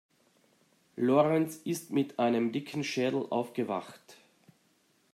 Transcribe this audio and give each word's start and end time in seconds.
Lorenz 0.95 1.57
ist 1.57 1.91
mit 1.91 2.17
einem 2.17 2.51
dicken 2.51 2.83
Schädel 2.83 3.27
aufgewacht. 3.29 4.17